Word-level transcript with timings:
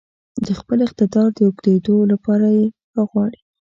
د 0.45 0.47
خپل 0.59 0.79
اقتدار 0.87 1.27
د 1.33 1.39
اوږدېدو 1.47 1.95
لپاره 2.11 2.47
يې 2.57 2.65
راغواړي. 2.95 3.39